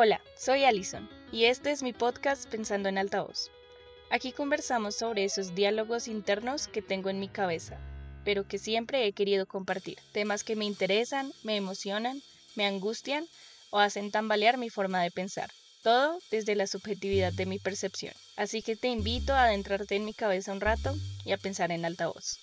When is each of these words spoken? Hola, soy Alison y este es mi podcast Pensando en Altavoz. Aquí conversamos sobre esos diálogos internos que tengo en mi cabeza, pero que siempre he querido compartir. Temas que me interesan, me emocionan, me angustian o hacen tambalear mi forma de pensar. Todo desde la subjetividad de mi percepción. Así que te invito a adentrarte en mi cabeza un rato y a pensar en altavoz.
Hola, 0.00 0.20
soy 0.36 0.62
Alison 0.62 1.10
y 1.32 1.46
este 1.46 1.72
es 1.72 1.82
mi 1.82 1.92
podcast 1.92 2.48
Pensando 2.48 2.88
en 2.88 2.98
Altavoz. 2.98 3.50
Aquí 4.10 4.30
conversamos 4.30 4.94
sobre 4.94 5.24
esos 5.24 5.56
diálogos 5.56 6.06
internos 6.06 6.68
que 6.68 6.82
tengo 6.82 7.10
en 7.10 7.18
mi 7.18 7.26
cabeza, 7.26 7.76
pero 8.24 8.46
que 8.46 8.58
siempre 8.58 9.04
he 9.04 9.12
querido 9.12 9.46
compartir. 9.46 9.98
Temas 10.12 10.44
que 10.44 10.54
me 10.54 10.66
interesan, 10.66 11.32
me 11.42 11.56
emocionan, 11.56 12.22
me 12.54 12.64
angustian 12.64 13.26
o 13.70 13.80
hacen 13.80 14.12
tambalear 14.12 14.56
mi 14.56 14.70
forma 14.70 15.02
de 15.02 15.10
pensar. 15.10 15.50
Todo 15.82 16.20
desde 16.30 16.54
la 16.54 16.68
subjetividad 16.68 17.32
de 17.32 17.46
mi 17.46 17.58
percepción. 17.58 18.14
Así 18.36 18.62
que 18.62 18.76
te 18.76 18.86
invito 18.86 19.32
a 19.32 19.46
adentrarte 19.46 19.96
en 19.96 20.04
mi 20.04 20.14
cabeza 20.14 20.52
un 20.52 20.60
rato 20.60 20.94
y 21.24 21.32
a 21.32 21.38
pensar 21.38 21.72
en 21.72 21.84
altavoz. 21.84 22.38